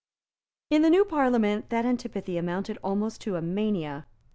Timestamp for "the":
0.81-0.89